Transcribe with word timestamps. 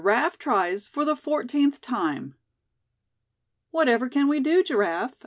GIRAFFE 0.03 0.39
TRIES 0.39 0.87
FOR 0.87 1.05
THE 1.05 1.15
FOURTEENTH 1.15 1.79
TIME. 1.79 2.33
"Whatever 3.69 4.09
can 4.09 4.27
we 4.27 4.39
do, 4.39 4.63
Giraffe?" 4.63 5.19